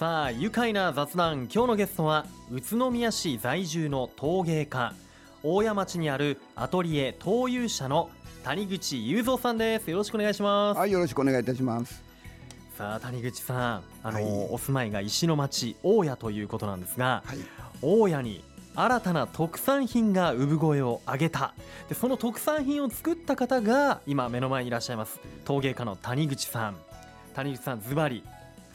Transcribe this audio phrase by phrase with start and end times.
[0.00, 1.46] さあ愉快な雑談。
[1.52, 4.94] 今日のゲストは宇都宮市在住の陶芸家
[5.42, 8.08] 大谷町にあるアトリエ陶友社の
[8.42, 9.90] 谷口雄三さんです。
[9.90, 10.78] よろしくお願いします。
[10.78, 12.02] はい、よろしくお願いいたします。
[12.78, 14.24] さあ谷口さんあの、はい。
[14.50, 17.38] お住まいが石の町大谷ということなんですがはい、
[17.82, 18.44] 大谷に
[18.74, 21.52] 新たな特産品が産声を上げた。
[21.90, 26.76] でその特産品を作った方が今目の前にいらっしゃいます陶芸家の谷口さん。
[27.34, 28.24] 谷口さんズバリ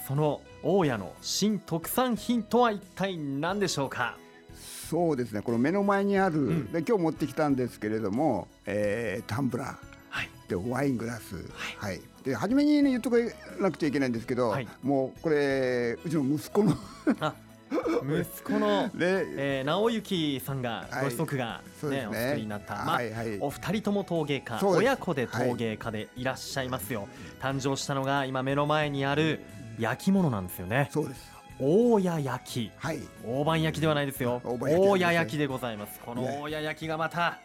[0.07, 4.18] その大谷の新特産品とは一体何でしょうか？
[4.90, 5.41] そうですね。
[5.41, 6.72] この目の前にある、ん。
[6.72, 9.76] で今日持ってきたんですけれども、えータンブラー。
[10.10, 10.30] はい。
[10.48, 11.36] でワイングラス、
[11.78, 13.18] はい、で初めに、ね、言っとか
[13.60, 14.68] なくちゃいけないんですけど、はい。
[14.82, 16.74] もうこれうちの息子の
[17.22, 17.36] あ
[18.02, 21.04] 息子の、 で、えー、直行さんがはい。
[21.05, 22.10] ご子息が、ねね。
[22.12, 23.00] 作りになった、ま
[23.40, 27.08] お二人とも陶芸家親子で陶芸家でいらっしゃいますよ、
[27.40, 29.41] 誕生したのが今目の前にある
[29.79, 30.89] 焼き物なんですよね。
[30.91, 31.34] そうです。
[31.59, 32.71] 大谷焼き。
[32.77, 34.41] はい、大判焼きではないですよ。
[34.43, 35.99] 大谷焼きでございます。
[35.99, 37.40] この大谷焼きがまた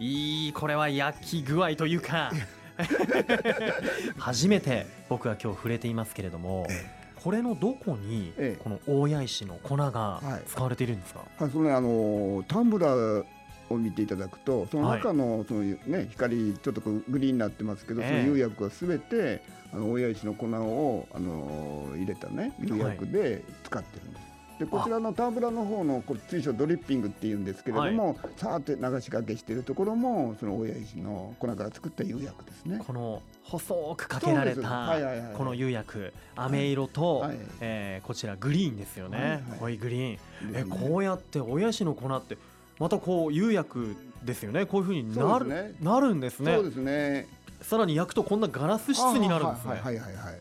[0.00, 2.32] いいこれは焼き具合というか
[4.18, 8.62] 初めて僕は今日触れていますけれどもえこれのどこにええ。
[8.62, 10.48] この大谷石の粉がはい。
[10.48, 13.24] 使われているんですか、はい、そのねあのタンブラー
[13.70, 18.08] を見ていただくとその中のその、ね、光ちょっとグリーンになってますけど、ええ。
[18.08, 24.24] その釉薬はすべてあの親石の粉をあの入れたね釉薬で使ってるんです。
[24.58, 32.80] でこちらのタンブラーの方のこう通称ドリッピングっていうんですけれども、さーって流しかけしているところもその親石の粉から作った釉薬ですね。
[32.86, 37.38] この細くかけられたはいはいはいこの釉薬飴色と、はい。
[37.60, 39.40] えーこちらグリーンですよね、はいはい。
[39.58, 40.18] 濃いグリー
[40.48, 40.52] ン。
[40.52, 40.64] ね。
[40.68, 42.38] こうやって親石の粉って
[42.78, 44.66] またこう釉薬ですよね。
[44.66, 45.74] こういう風になるね。
[45.80, 46.54] なるんですね。
[46.54, 47.28] そうですね。
[47.60, 50.40] さらに焼くとこんなガラス質になるんですね、はいはいはい。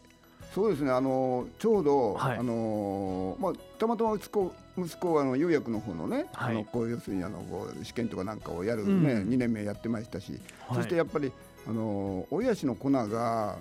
[0.53, 0.91] そうですね。
[0.91, 2.37] あのちょうど、はい。
[2.37, 6.55] あのまあたまたま息子息子はあの釉薬の方のね、はい。
[6.55, 9.03] あのこう要するにあのこう試験とかなんかをやるうん。
[9.03, 10.77] ね、二、年目やってましたし、はい。
[10.77, 11.31] そしてやっぱり
[11.67, 13.57] あの親父の粉が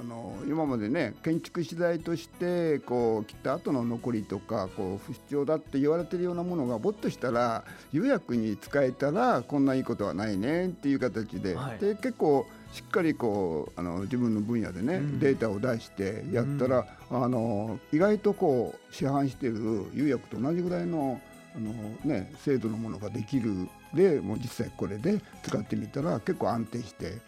[0.00, 11.78] あの今までね建築資材としてこう切った後の残りとかこう不必要だって言われてるようなものがぼっとしたら釉薬に使えたらこんないいことはないねっていう形で,、はい。
[11.78, 21.20] で結構しっかりこうあの自分の分野でね、うんデータを出してやったら、あの意外とこう市販している釉薬と同じぐらいの
[21.54, 21.70] あの、
[22.04, 23.68] ね、精度のものができる。
[23.94, 27.18] でもう実際これで使ってみたら結構安定して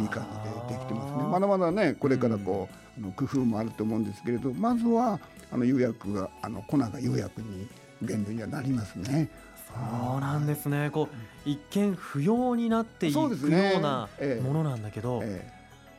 [0.00, 0.26] いい感
[0.68, 1.22] じでできてますね。
[1.30, 5.18] まだまだねこれからこう、あの工夫もあると思うんですけれどまずは
[5.50, 7.66] あの釉薬があの粉が釉薬に
[8.06, 9.28] 原料にはなりますね。
[9.68, 10.90] そうなんですね。
[10.90, 13.74] こう一見不要になっていくよそうですね。
[13.76, 14.42] うなええ。
[14.42, 15.46] ものなんだけど、え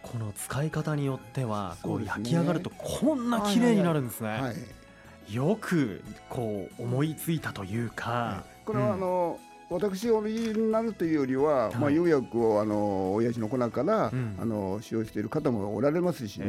[0.01, 5.35] この使い方によってはこそう焼き上がるとこんな綺麗になるんですね、えはい。
[5.35, 8.99] よくこう思いついたというか、これはあうん。
[9.01, 9.39] の、
[9.69, 11.75] 私オリジナルというよりは、はい。
[11.75, 14.37] まあ釉薬をあの親父の粉から、うん。
[14.39, 16.45] あの使用している方もおられますしね。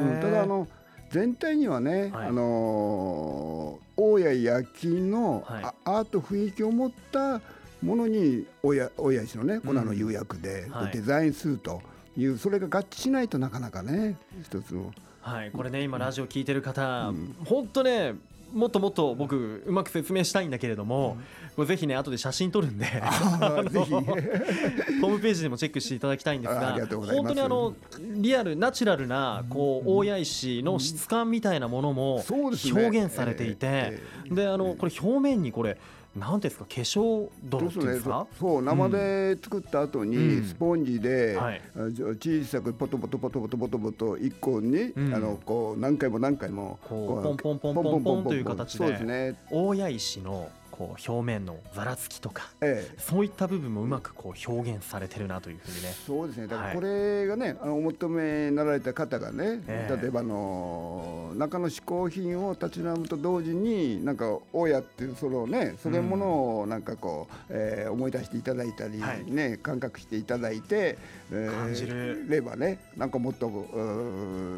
[0.00, 0.68] うんただあの
[1.10, 2.28] 全体にはね、はい。
[2.28, 5.64] あの大谷焼きの、はい。
[5.64, 7.40] あアート雰囲気を持った
[7.82, 11.80] ものに親親父のね粉の釉薬でこうはいデザインすると
[12.16, 14.92] いう、それが合致しないとなかなかね一つの。
[15.22, 17.36] はい、これね今ラジオ聞いてる方、うん。
[17.44, 18.14] 本当ね
[18.52, 21.18] もっともっと僕うまく説明したいんだけれども、
[21.56, 23.00] これぜひね後で写真撮るんでぜひ。
[23.00, 32.56] ホームページでもチェックしていただきたいんですが本当にあのリアルナチュラルなこう大谷石の質感みたいなものも表
[32.88, 35.76] 現されていて、ええであのこれ表面にこれ
[36.16, 36.64] なんですか？
[36.64, 38.26] 化粧泥っていうんですか？
[38.38, 40.44] そうそう生で作った後に、うん。
[40.44, 41.38] スポンジで、
[41.74, 45.14] 小さくポトポトポトポトポトポト一個に、うん。
[45.14, 55.92] あのこう何回も何回もこうポンポンポンポンポンという形で大谷石のこう表面のざらつきとかええ、そういった部分もうまくこう表現されてるなというふうにね。
[56.06, 56.46] そうですね。
[56.46, 56.74] だかはい。
[56.74, 59.96] らこれがね、あのお求めになられた方がね、ええ。
[60.00, 69.24] 例えばあの中の嗜好品を立ち直ると同時になんか大家っていうそのねそれものをなんかこう、えー思い出していただいたり、はい。
[69.30, 70.96] ね感覚していただいて、
[71.30, 72.26] えー感じる。
[72.26, 73.64] ればねなんかもっとう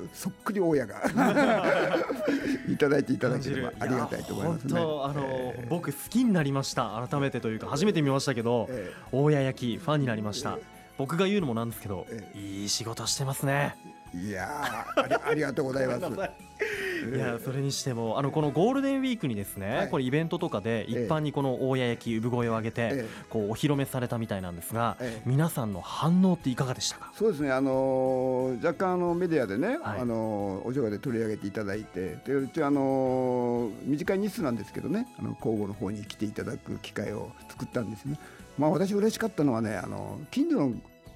[0.05, 1.03] ーそっくり大家が
[2.71, 4.75] いただいていただければありがたいと思いますね。
[4.75, 7.07] や本当あの、僕好きになりました。
[7.09, 10.59] 改めてというか初めて見ましたけど、え大谷焼きファンになりました、
[10.99, 13.77] 僕が言うのもなんですけど、えいい仕事してますね。
[14.15, 14.87] えいや
[15.27, 16.03] ありがとうございます。
[17.03, 27.13] いやそれにしてもあのこのゴールデンウィークにですね、はい、これイベントとかで一般にこの大谷焼き産声を上げて、ええ、こうお披露目されたみたいなんですが、え、皆さんの反応っていかがでしたか？
[27.15, 38.19] そうですねあの若干あのメディアでね、はい、あのお嬢で取り上げていただいてでうちあの短い日数なんですけどねあの交互の方に来ていただく機会を作ったんですね。
[38.59, 40.71] まあ、私嬉しかったのはねあの近所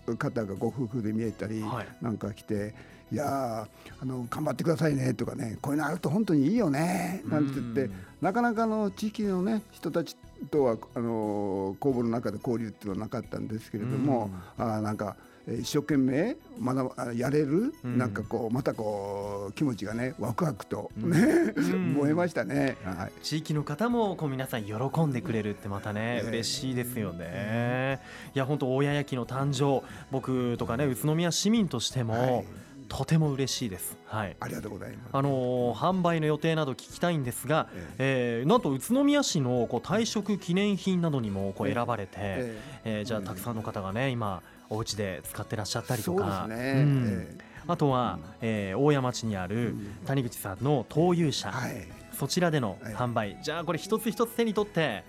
[0.07, 1.63] の方がご夫婦で見えたり
[2.01, 2.73] なんか来て、い
[3.15, 3.69] や
[4.01, 10.17] あの頑張ってくださいねとかねこういうのあると本当にいいよねなんて言ってなかなかの地域のね人たち
[10.51, 15.17] とはあの公募の中で交流っていうのはなかったんですけれども、あなんか
[15.49, 24.75] 一生懸命学やれる、うん、なんかこうまたこう気持ちがねワクワクとね、うん、燃えましたね、はい、地域の方もこう皆さん喜
[25.05, 28.01] んでくれるってまたね、えー、嬉しいですよね、
[28.35, 32.45] いや本当大谷焼の誕生僕とかね宇都宮市民としても、はい
[32.89, 33.99] とても嬉しいです。
[34.07, 34.37] はい。
[34.41, 35.11] ありがとうございます。
[35.13, 37.69] あのー、販売の予定など聞きたいんですが、
[37.99, 38.45] ええ。
[38.45, 43.03] ー、なんと宇都宮市のこう退職記念品などにもこう選ばれて、ええ。
[43.03, 46.47] ー、じゃあたくさんの方がね今お家で使ってらっしゃったりとか。
[46.49, 46.73] ね。
[46.77, 47.39] うん
[47.69, 49.75] あとは、えー、大谷町にある
[50.07, 55.03] 谷口さんの灯油車、はい、そちらでの販売、はい、じゃあこれ一つ一つ手に取って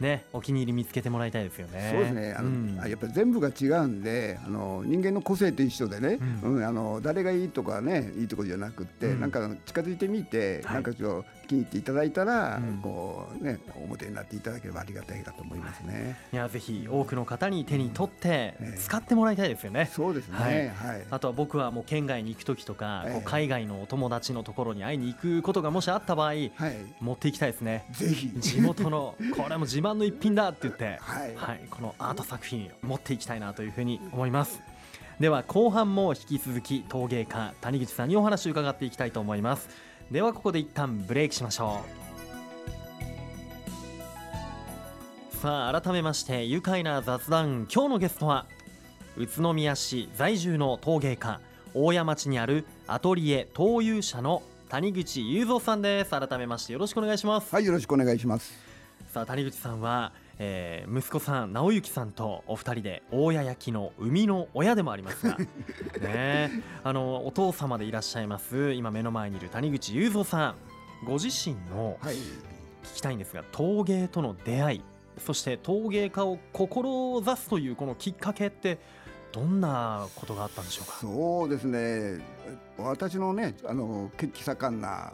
[0.00, 1.90] ね、お気に入り見つけてもらいたいですよね。
[1.92, 2.34] そうですね。
[2.36, 16.16] あの、うん、やっぱり全部が違うんで、あの人間の個性と一緒でね、うん、うん、あの誰がいいとかね、いいとこじゃなくて、うん、なんか近づいてみて、はい、なんかちょっと気に入っていただいたら、こうね、表になっていただければありがたいかと思いますね。
[16.32, 19.90] いや、ぜひ多くの方に手に取って使ってもらいたいですよね。
[19.92, 20.36] そうですね。
[20.38, 20.68] はい。
[20.68, 26.50] はい、あとは僕はもう県外に行く時とか、こう海外のお友達のところに会いに行くことがもしあった場合、はい、
[27.00, 27.84] 持っていきたいですね。
[27.90, 28.30] ぜひ。
[28.36, 34.62] 地元のこれも自慢の一品だって言って、 はい、はい、このアート作品持っていきたいなというふうに思います。
[35.18, 39.68] では後半も引き続き陶芸家谷口さんにお話を伺っていきたいと思います
[40.10, 41.84] ではここで一旦ブレイクしましょ
[45.32, 45.36] う。
[45.36, 47.68] さあ改めまして愉快な雑談。
[47.72, 48.46] 今日のゲストは
[49.16, 51.40] 宇都宮市在住の陶芸家
[51.74, 56.10] 大谷町にあるアトリエ陶友社の谷口雄三さんです。
[56.10, 57.54] 改めましてよろしくお願いします。
[57.54, 58.52] はいよろしくお願いします。
[59.14, 65.36] さあ谷口さんはえー、息子さん直之さんとお二人で大谷焼の生みの親でもありますが
[66.00, 66.50] ね
[66.82, 70.54] あのお父様でいらっしゃいます今目の前にいる谷口雄三さん
[71.06, 71.98] ご自身の
[72.82, 73.16] 聞きたい。
[73.16, 74.82] んですが、陶芸との出会い
[75.18, 78.78] そして陶芸家を志すというこのきっかけって
[79.32, 80.96] どんなことがあったんでしょうか？
[81.00, 82.24] そうですね。
[82.78, 85.12] 私のねあの血気盛んな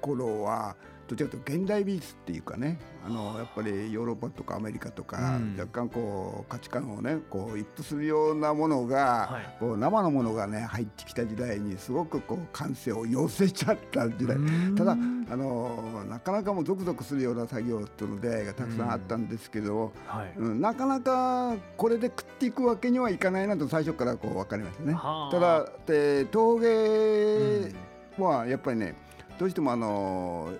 [0.00, 0.76] 頃は
[1.08, 14.36] どちらかと現代美術っていうかねあのやっぱりヨーロッパとかアメリカとか、若干こう価値観をねこう一致するようなものが、はい、こう生のものがね入ってきた時代にすごくこう感性を寄せちゃった時代。
[14.76, 14.96] ただあ
[15.36, 24.94] のなかなかもうゾクゾクするような作業との出会いがたくさんあったんですけど、はい、うん、なかなかこれで食っていくわけにはいかないなと最初からこう分かりましたね。
[25.30, 27.72] ただで陶芸
[28.18, 28.94] はやっぱりね
[29.38, 30.52] どうしてもあの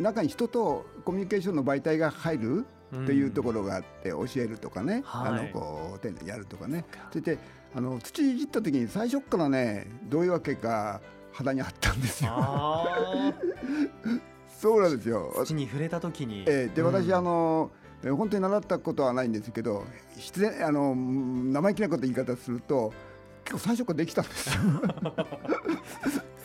[0.00, 7.38] 中に人とコミュニケーションの媒体が入るというところがあって教えるとかね、あのこう丁寧にやるとかねそして
[7.74, 11.00] あの土いじった時に最初からねどういうわけか
[11.32, 12.30] 肌にあったんですよ。
[14.48, 15.32] そうなんですよ。
[15.44, 16.44] 土に触れた時に。
[16.48, 17.70] えー、で私、あの
[18.02, 19.84] 本当に習ったことはないんですけど
[20.16, 22.92] 必然あの生意気なこと言い方すると
[23.44, 24.62] 結構最初からできたんですよ。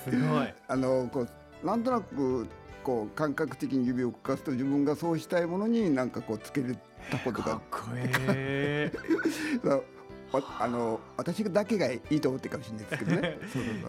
[0.11, 0.53] すごい。
[0.67, 2.47] あのこうなんとなく
[2.83, 6.77] こう感覚的に指を動かすと自分がそうしたいものになんかこうつける
[7.09, 7.43] たことが。
[7.43, 8.91] かっこえ
[10.59, 13.37] あの私だけがいいと思ってるかもしれないですけどね。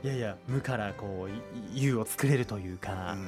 [0.02, 1.30] いやいや無からこう
[1.72, 3.22] 優を作れるというか、うん、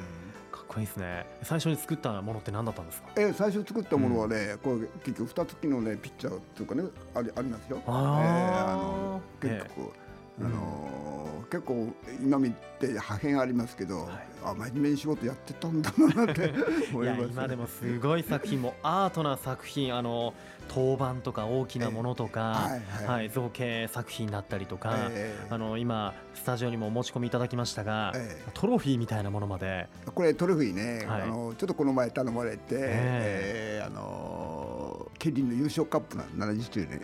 [0.51, 1.25] かっこいいですね。
[1.41, 3.07] 最初に作ったものって何だったんですか？
[3.15, 6.83] え最初作ったものはね、うん、これ結局二つ機のねピッチャーというかね
[7.15, 7.81] ありありますよ。
[7.87, 10.04] あ、えー、あの結局、えー、
[10.39, 14.35] あのー、結構今見て破片ありますけど、はい。
[14.45, 16.53] あ真面目に仕事やってたんだなって
[16.93, 20.35] 思います、ね、今でもすごい作品もアートな作品あの
[20.67, 22.69] 当番とか大きなものとか、
[23.01, 29.87] はい、はい、造形作品だったりとか、えー、あの今スタジオにもお持ち込みいただきましたが、えー、トロフィーみたいなものまで。
[30.13, 37.01] これトロフィーね、はい、あのちょっとこの前頼まれて、えー、えー、あのケリンの優勝カップな70周年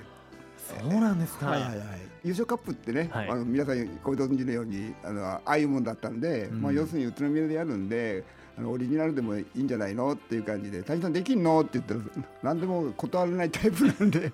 [0.57, 3.29] そうなんですか、はいはいはい優勝カップってね、はい。
[3.29, 6.61] あの皆さんご存知のようにあのああいうもんだったんで、うん。
[6.61, 8.23] まあ、要するに宇都宮でやるんで
[8.57, 12.01] あのオリジナルでもいいんじゃないのっていう感じで「谷さんできんの?」って言ったら
[12.43, 14.31] 何でも断れないタイプなんで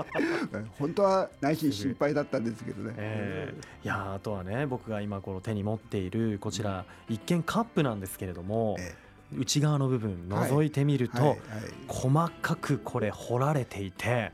[0.78, 2.94] 本当は内心心配だったんですけどね。
[2.96, 8.94] えーいやーあとはね僕が今この手に持っているこちら一見カップなんですけれどもえ
[9.36, 11.28] 内側の部分覗いてみると、えはい。
[11.28, 11.38] はい。
[11.86, 14.32] 細かくこれ彫られていて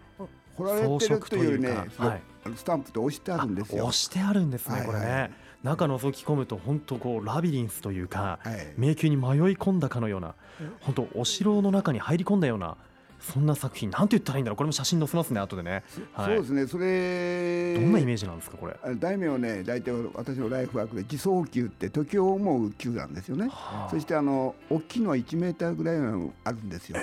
[0.56, 2.22] 掘られてるというね装飾というかそのはい
[2.54, 3.84] スタンプで押してあるんですよ。
[3.84, 5.30] 押してあるんですね、はいこれね、はい
[5.62, 8.74] 中覗き込むと本当こうラビリンスというかはい。
[8.76, 10.34] 迷宮に迷い込んだかのような
[10.80, 12.76] 本当お城の中に入り込んだような
[13.18, 14.56] そんな作品なんて言ったらいいんだろう。
[14.56, 15.82] これも写真載せますね後でね。
[16.12, 16.26] はい。
[16.26, 23.48] そうですねそれどんなイメージなんですかこれ、あの題名はね大体私のライフワークで自走球って時を思う球なんですよね。
[23.48, 23.88] はあ。
[23.90, 26.98] そしてあの大きいのは1メーターぐらいのあるんですよ。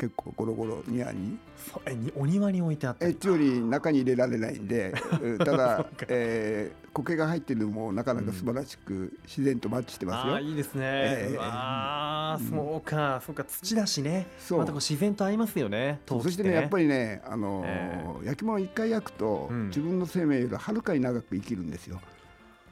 [0.00, 1.38] 結構ゴロゴロニアに。
[1.84, 10.32] えにお庭に置いてあったりえっちより中に入れられないんで、 うんただか、えー苔が入ってるのもなかなか素晴らしく自然とマッチしてますよ。
[10.32, 12.50] ああいいですね、ええうわーうん。
[12.50, 14.26] そうかそうか土だしね。
[14.40, 14.58] そう。
[14.58, 19.66] またこう自然と合いますよねそうそしてねやっぱりりね、あのーえ焼き物一回焼くと、うん。
[19.68, 22.00] 自分の生命よりはるかに長く生きるんですよ。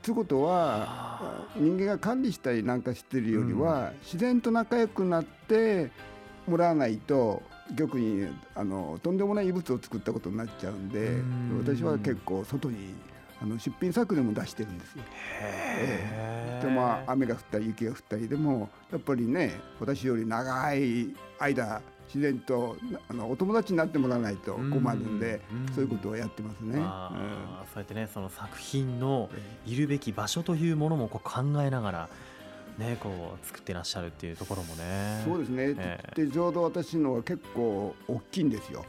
[0.03, 5.91] ということは人間が管理したりなんかしてるよりは、自然と仲良くなって
[6.49, 7.43] もらわないと
[7.77, 11.59] 玉にあのとんでもない異物を作ったことになっちゃうんでうん。
[11.65, 12.95] 私は結構外に
[13.41, 15.03] あの出品作でも出してるんですよ。
[15.41, 25.75] へえでまあ雨が降ったり雪が降ったりでもやっぱりね私より長い間自然となあのお友達になってもらわないと困るんでうん。
[25.75, 26.81] そういうことをやってますね。
[26.83, 29.29] あーそうやってねその作品の
[29.67, 32.09] いるべき場所というものもこう考えながら
[32.79, 35.23] ねこう作ってらっしゃるっていうところもね。
[35.25, 38.85] そうですね、えでちょうど私のは結構大きいんですよ。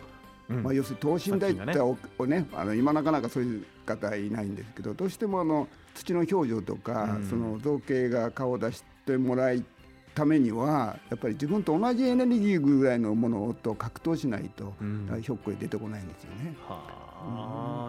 [0.50, 0.64] うん。
[0.64, 7.30] まあ、要するに等身大って言ったらおおねあの今なかなかそういう方いないんですけどどうしてもあの土の表情とか、うん。
[7.30, 9.64] その造形が顔を出してもらい
[10.16, 15.22] ためにはやっぱり自分と同じエネルギーぐらいのものと格闘しないと、うん。
[15.22, 16.56] ひょっこり出てこないんですよね。
[16.68, 17.09] はあ、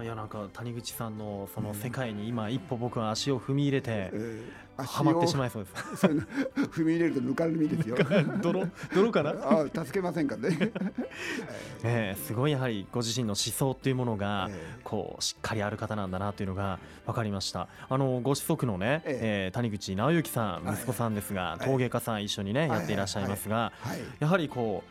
[0.02, 6.06] いやなんか谷口さんのその世界に今一歩僕は足を踏み入れてえーはまってしまいいそうです。
[6.56, 7.96] 踏み入れるとぬかるみですよ。
[8.40, 9.30] 泥泥かな？
[9.32, 10.56] あ助けませんかね。
[11.84, 14.56] ええすごいやはりご自身の思想っていうものがえー。
[14.82, 17.68] こうしっかりある方なんだなというのが分かりました。
[17.90, 20.76] あのご子息のね、ええー谷口直之さんはい。
[20.76, 21.64] 息子さんですが、い。
[21.64, 22.70] 陶芸家さん一緒にね、はい。
[22.70, 23.98] やっていらっしゃいますが、はい。
[24.18, 24.82] やはりこ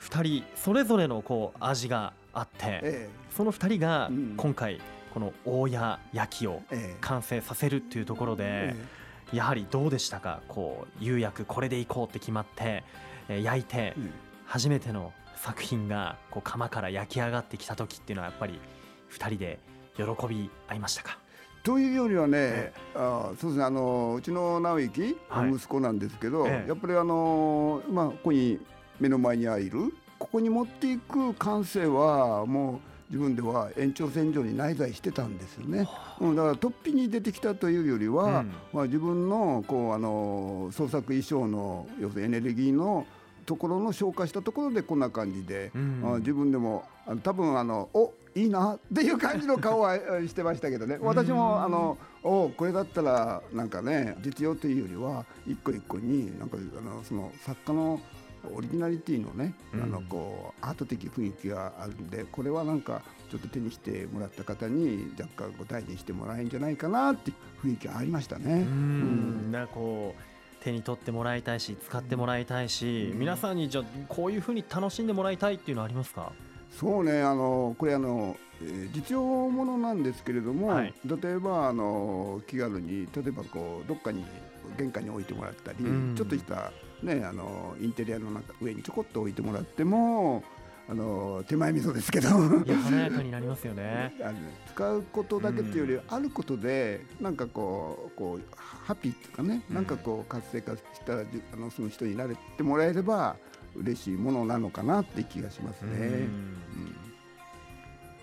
[0.00, 4.34] う2人それぞれのこう味があって、えその2人がうん。
[4.36, 4.80] 今回
[5.12, 6.62] この大谷焼きを
[7.00, 8.76] 完成させるっていうところで、え
[9.32, 10.40] やはりどうでしたか？
[10.48, 12.84] こう釉薬これでいこうって決まって、
[13.28, 13.94] えー焼いて
[14.46, 18.58] 初めての作品がこう窯から焼き上がってきた時っていうのはやっぱり
[19.12, 19.58] 2人で
[19.96, 21.18] 喜び合いましたか？
[21.62, 23.64] というよりはねえ、あそうですね。
[23.64, 25.52] あのうちの直之、はい。
[25.52, 26.68] 息子なんですけど、ええ。
[26.68, 28.58] やっぱりあのまあここに
[29.00, 29.70] 目の前にある
[30.18, 32.78] ここに持っていく感性はもう
[33.10, 35.88] 自分では延長線上に内在してたんですよね。
[36.20, 38.52] うん、だから突飛に出てきたというよりは、うん。
[38.72, 43.06] まあ、自分のこうあの創作衣装の要するにエネルギーの
[43.46, 46.02] ところの消化したところでこんな感じで、うん。
[46.04, 50.98] あ自分でもあの多分あのおいいなっていう感じの顔はえしてましたけどね。
[51.00, 58.00] 私もあのおこれだったらなんかね実用というよりは一個一個になんかあのその作家の
[58.54, 59.82] オリジナリティのね、うん。
[59.82, 68.64] あのこうアート的雰囲気があるんでこれはなんかちょっと手にしてもらった方に若干こう大事にしてもらえるんじゃないかなって雰囲気がありましたね。
[69.50, 73.18] なんかこう手に取ってもらいたいし使ってもらいたいし、うん。
[73.18, 76.32] 皆さんにじゃあこういうふうに楽しんでもらいたいっていうのはありますか？
[76.70, 80.92] そうねあのこれあの、えー実用ものなんですけれども、はい。
[81.06, 84.24] 例えばあの気軽に例えばこうどっかに
[84.76, 86.14] 玄関に置いてもらったり、うん。
[86.16, 90.42] ちょっとした、ね、あのインテリアの中上にちょこっと置いてもらっても
[90.88, 92.28] あの手前味噌ですけど。
[92.28, 92.32] い
[92.68, 94.14] や華やかになりますよね。
[94.24, 94.38] あの
[94.72, 99.74] 使うことだけっていうより、あることでなんかこうこうハッピーっていうかね、うん。
[99.74, 103.36] なんかこう活性化したあのその人に慣れてもらえれば
[103.76, 105.90] 嬉しいものなのかなって気がしますね。
[105.90, 106.04] うん。
[106.04, 106.26] うん。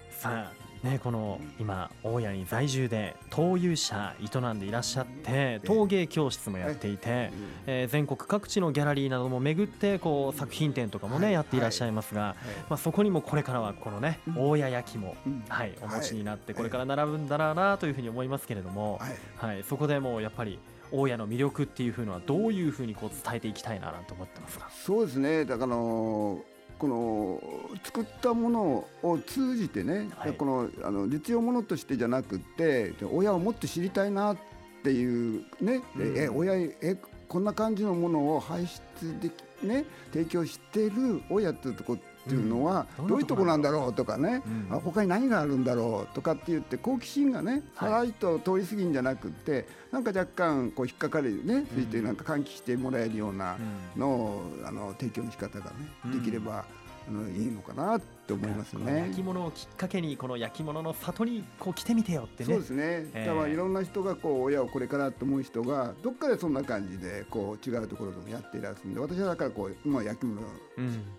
[0.09, 7.31] さあねこの今大谷に在住で陶芸社営んでいらっしゃって陶芸教室もやっていて、
[7.65, 11.33] えー全国各地のギャラリーなども巡ってこう作品展とかもね、はい。
[11.33, 12.35] やっていらっしゃいますが、
[12.69, 14.51] まあ、そこにもこれからはこのねうん。
[14.51, 15.43] 大谷焼きも、うん。
[15.49, 16.57] はい、お持ちになってはい。
[16.57, 18.99] これから並ぶんだろうなというふうに思いますけれども、
[19.37, 19.53] はい。
[19.55, 20.59] はい、そこでもうやっぱり
[20.91, 24.69] 大谷の魅力っていうふうのはどういうふうにこう伝えていきたいななんて思ってますか？
[24.71, 25.45] そうですね。
[25.45, 26.39] だからあの
[26.77, 27.41] この
[27.83, 30.33] 作ったものを通じてね、はい。
[30.33, 34.37] このあの実用ものとしてじゃなくって親をもっと知りたいなっ
[34.83, 36.17] ていうね、うん。
[36.17, 43.07] え親えこんな感じのものを排出できね提供してる親っていうとこっていうのはうん。
[43.07, 43.19] どう？
[43.19, 43.93] いうとこなんだろう？
[43.93, 44.75] とかね、うん。
[44.75, 46.15] あ他に何があるんだろう？
[46.15, 47.89] とかって言って好奇心がねはい。
[47.91, 53.57] さらりと通り過ぎんじゃなくってなんか若干こう引っかかるねついてうんなんか喚起してもらえるような
[53.95, 54.01] うん。
[54.01, 55.71] のをあの提供の仕方がね
[56.05, 56.19] うん。
[56.19, 56.65] できれば
[57.07, 58.99] あのいいのかなって思いますね。
[59.07, 59.23] 焼き。
[59.23, 62.53] 物をきっかけにこの焼き物の里にこう来てみてよってね。
[62.53, 63.25] そうですね、ええ。
[63.27, 70.41] だからいろんな人がこう親をこれからと思う人がどっかでそんな感じでこう違うところでもやっていらっしゃるんで私はだからこう、まあ、焼き物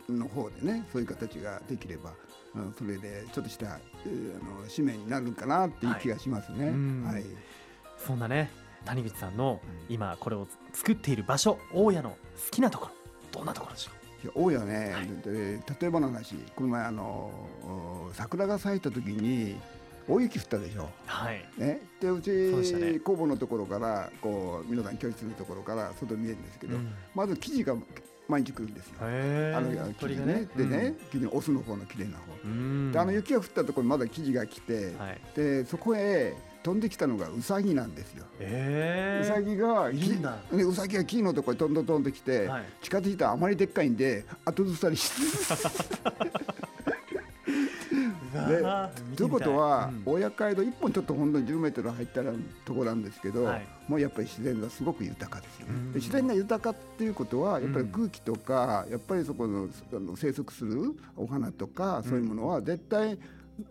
[0.08, 2.12] うんの方でねそういう形ができれば、
[2.54, 6.66] うん、それでちょっとした、えーあの使命になるかなっていう気がしますね。
[6.66, 7.04] はいうん。
[7.04, 7.24] はい。
[7.98, 8.50] そんなね
[8.84, 12.16] 谷口さんの今これを作っている場所大家の好
[12.50, 12.92] きなところ
[13.32, 15.06] どんなところでしょいや多いよね、はい。
[15.24, 17.30] で例えばの話この前あの
[17.64, 19.56] お桜が咲いた時に
[20.08, 20.82] 大雪降ったでしょ。
[20.82, 21.44] うはい。
[21.56, 26.94] ね、でうそう工房のところからこう皆さん教室のところから外見えるんですけど、うん。
[27.14, 27.74] まず生地が
[28.28, 28.94] 毎日来るんですよ。
[29.02, 30.48] へあのー生地ね。
[30.56, 32.92] でね、生地のオスの方の綺麗な方、うん。
[32.92, 35.20] であの雪が降ったところにまだ生地が来て、はい。
[35.34, 36.34] でそこへ
[36.66, 38.24] 飛んできたのがウサギなんですよ。
[38.40, 39.20] え。
[39.22, 40.36] ウサギがいるんだ。
[40.50, 42.64] ねウサギが木のところに飛んど飛んできて、はい。
[42.82, 46.36] 近づいたらあまりでっかいんで後ずさりして。
[48.48, 48.62] で
[49.16, 52.32] ということは、親街道一本ちょっと本当に10メートル入ったら
[52.64, 53.66] ところなんですけど、はい。
[53.86, 55.72] もうやっぱり自然がすごく豊かですよね。
[55.72, 55.92] うん。
[55.92, 63.16] で自然が豊かっていうことはやっぱり空気とか、やっぱりそこのあの生息するお花とかそういうものは絶対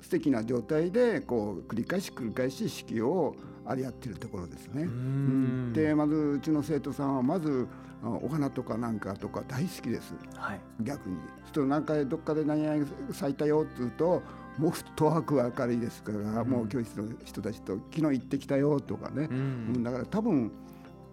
[0.02, 4.84] 素敵な状態でこう繰り返し繰り返し四季をありやってるところですね。
[4.84, 5.74] うん。
[5.74, 7.68] でまずうちの生徒さんはまず
[8.04, 10.14] あお花とかなんかとか大好きです。
[10.36, 10.62] はい。
[10.82, 11.18] 逆に。
[11.18, 14.22] ちょっとなんかどっかで何々咲いたよって言うと
[14.58, 16.50] もうフットワークは明るいですから、うん。
[16.50, 20.52] もう教室の人たちと昨日行ってきたよとかね、ううんんだから多分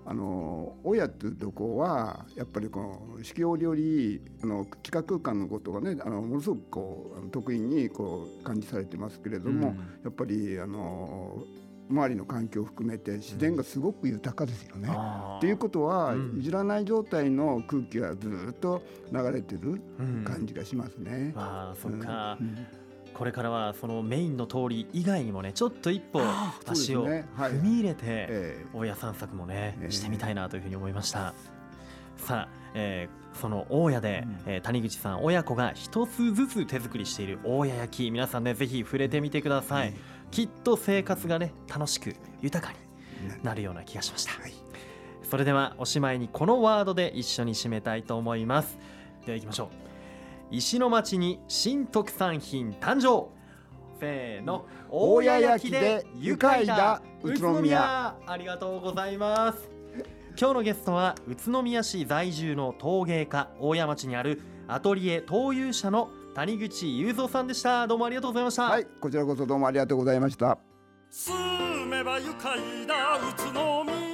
[0.05, 2.81] あの親っていうとこはやっぱりこ
[3.17, 3.77] の四季折々
[4.43, 9.77] あの地下空間のことがねあのものすごくこう得意にこう感じされてますけれども、うん。
[10.05, 11.45] やっぱりあの
[11.91, 14.89] 周りの環境を含めて自然がすごく豊かですよね。
[14.91, 15.39] あー。
[15.39, 16.39] っていうことは、うん。
[16.39, 18.83] いじらない状態の空気がずっと
[19.13, 20.25] 流れてるうん。
[20.25, 21.33] 感じがしますね。
[21.37, 22.57] ああそっか、うん
[23.15, 26.21] これからはそのメインの通り以外にもねちょっと一歩
[26.67, 29.91] 足を踏み入れてえ大家散策もねええ。
[29.91, 31.35] してみたいなというふうに思いました。
[32.17, 34.53] さあ、えーその大家で、うん。
[34.53, 38.11] えー谷口さん親子が一つずつ手作りしている大家焼き。
[38.11, 39.95] 皆さんねぜひ触れてみてください、はい。
[40.31, 42.79] きっと生活がね楽しく豊かに
[43.25, 44.53] えなるような気がしました、はい。
[45.31, 48.79] それではおしまいにこのワードで一緒に締めたいと思います。
[49.25, 49.92] では行きましょう
[50.53, 53.31] 石の町に新特産品誕生。
[53.99, 54.67] せーの。
[54.91, 57.55] 大家焼きで愉快だ宇宇都宮。
[57.55, 58.17] 都宮。
[58.27, 59.71] ありがとうございます。
[60.39, 67.87] 今日のゲストは宇都宮市在住の陶芸家大谷町にあるアトリエ陶友社の谷口雄三さんでした。
[67.87, 70.59] どうもありがとうございました、はい、こちらこそどうもありがとうございました。
[71.11, 74.12] 住めば愉快だ宇都宮